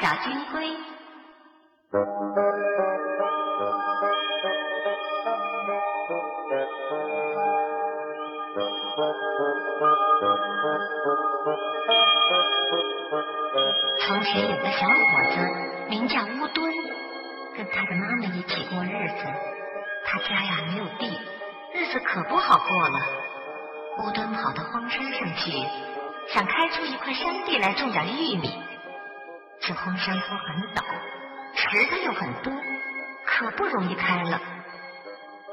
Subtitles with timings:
[0.00, 0.76] 小金龟。
[14.06, 14.94] 从前有个小伙
[15.30, 15.36] 子，
[15.88, 16.72] 名叫乌墩，
[17.56, 19.24] 跟他的妈妈一起过日子。
[20.06, 21.18] 他家呀没有地，
[21.72, 22.98] 日子可不好过了。
[23.98, 25.52] 乌墩跑到荒山上去，
[26.28, 28.50] 想开出一块山地来种点玉米。
[29.66, 30.84] 这荒山坡很陡，
[31.54, 32.52] 石头又很多，
[33.24, 34.38] 可不容易开了。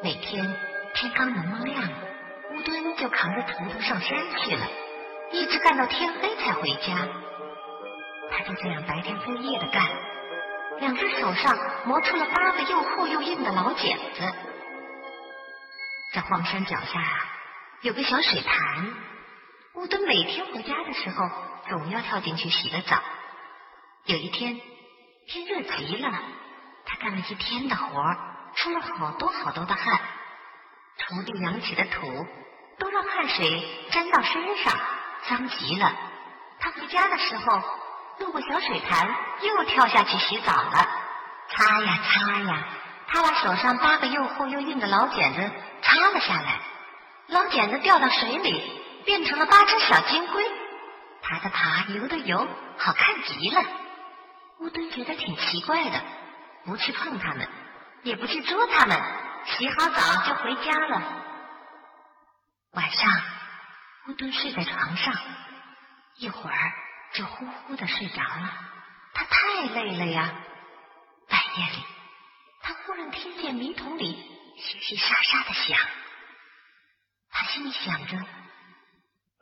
[0.04, 0.54] 每天
[0.94, 1.90] 天刚蒙蒙亮，
[2.52, 4.68] 乌墩就扛着锄头上山去了，
[5.32, 7.08] 一直干到天黑才回家。
[8.32, 9.88] 他就这样白天黑夜的干，
[10.82, 14.30] 两只手上磨出了八个又厚又硬的老茧子。
[16.14, 17.30] 在荒山脚下啊，
[17.80, 18.94] 有个小水潭，
[19.76, 21.30] 乌墩每天回家的时候
[21.70, 23.02] 总要跳进去洗个澡。
[24.06, 24.60] 有一天
[25.28, 26.12] 天热极了，
[26.86, 28.16] 他干了一天的活，
[28.56, 30.00] 出了好多好多的汗，
[31.00, 32.26] 锄地扬起的土
[32.80, 34.80] 都让汗水沾到身上，
[35.28, 35.94] 脏极了。
[36.60, 37.62] 他回家的时候。
[38.20, 40.88] 路过小水潭，又跳下去洗澡了。
[41.50, 42.68] 擦呀擦呀，
[43.08, 46.60] 他把手上八个又厚又硬的老茧子擦了下来。
[47.28, 50.46] 老茧子掉到水里，变成了八只小金龟，
[51.24, 53.64] 爬的爬，游的游，好看极了。
[54.72, 56.02] 乌墩觉得挺奇怪的，
[56.64, 57.46] 不去碰它们，
[58.04, 58.98] 也不去捉它们，
[59.44, 61.02] 洗好澡就回家了。
[62.72, 63.12] 晚上，
[64.08, 65.14] 乌墩睡在床上，
[66.16, 66.72] 一会儿。
[67.14, 68.54] 就呼呼的睡着了，
[69.14, 70.34] 他太累了呀。
[71.28, 71.86] 半夜里，
[72.62, 74.16] 他忽然听见米桶里
[74.58, 75.78] 淅淅沙沙的响，
[77.32, 78.18] 他心里想着：“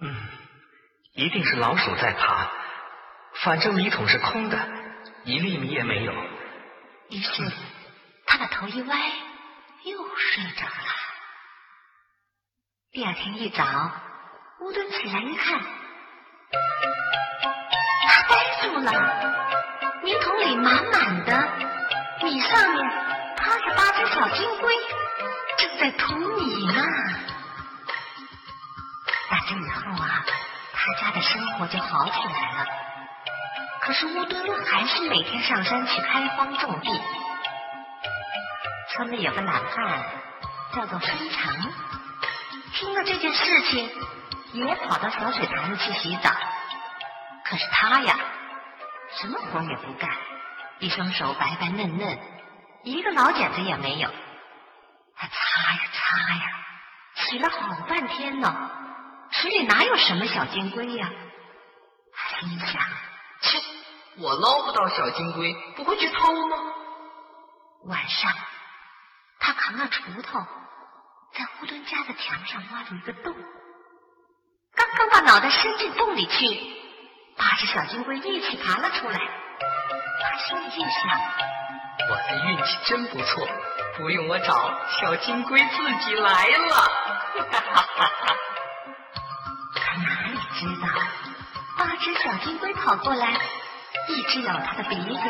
[0.02, 0.30] 嗯，
[1.14, 2.50] 一定是老鼠在爬。
[3.44, 4.58] 反正米桶是空的，
[5.24, 6.14] 一粒米也没有。”
[7.10, 7.52] 于是，
[8.26, 8.98] 他把头一歪，
[9.84, 10.96] 又睡着了。
[12.92, 13.92] 第二天一早，
[14.62, 15.60] 乌墩起来一看。
[18.04, 18.92] 他呆住了，
[20.04, 21.50] 米桶里满满的，
[22.24, 22.86] 米上面
[23.38, 24.76] 趴着八只小金龟，
[25.58, 26.74] 正在吐米呢。
[29.30, 30.26] 打这以后啊，
[30.74, 32.66] 他家的生活就好起来了。
[33.90, 37.02] 可是乌墩还是每天上山去开荒种地。
[38.92, 40.06] 村里有个懒汉，
[40.76, 41.56] 叫做孙长，
[42.72, 43.90] 听了这件事情，
[44.54, 46.30] 也跑到小水塘里去洗澡。
[47.44, 48.16] 可是他呀。
[49.20, 50.08] 什么活也不干，
[50.78, 52.20] 一双手白白嫩嫩，
[52.84, 54.08] 一个老茧子也没有。
[55.18, 56.42] 他擦呀擦呀，
[57.16, 58.70] 洗了好半天呢，
[59.32, 61.10] 水里哪有什么小金龟呀？
[62.14, 62.84] 他心想：
[63.42, 63.62] 切，
[64.18, 66.58] 我捞不到小金龟，不会去偷吗？
[67.86, 68.32] 晚上，
[69.40, 70.40] 他扛了锄头，
[71.34, 73.34] 在乌墩家的墙上挖了一个洞，
[74.76, 76.76] 刚刚把脑袋伸进洞里去。
[77.38, 79.18] 八只小金龟一起爬了出来，
[80.22, 81.20] 他心里一想：
[82.10, 83.48] 我的运气真不错，
[83.96, 86.76] 不用我找，小金龟自己来了。
[86.76, 88.36] 哈哈哈哈
[92.10, 93.28] 只小金龟跑过来，
[94.08, 95.22] 一只咬它的鼻子，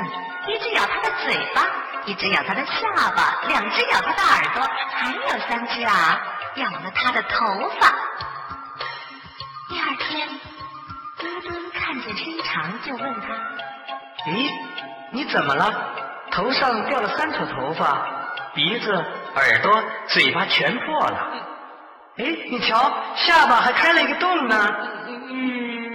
[0.47, 1.67] 一只咬它的嘴巴，
[2.05, 4.63] 一只咬它的下巴，两只咬它的耳朵，
[4.93, 6.21] 还有三只啊，
[6.55, 7.93] 咬了他的头发。
[9.67, 10.29] 第二天。
[11.73, 13.27] 看见伸长，就问他
[14.31, 14.49] ：“咦，
[15.11, 15.73] 你怎么了？
[16.31, 18.07] 头上掉了三撮头发，
[18.53, 21.33] 鼻子、耳朵、嘴巴全破了。
[22.17, 24.67] 哎，你瞧，下巴还开了一个洞呢。”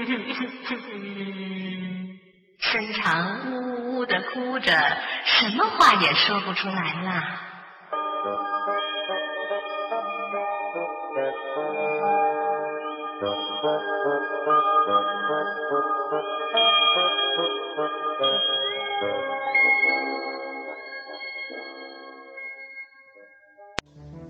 [2.59, 4.73] 身长呜呜呜的哭着，
[5.25, 7.23] 什么话也说不出来了。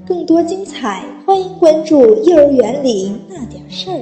[0.07, 3.95] 更多精彩，欢迎关注《幼儿园里那点事儿》。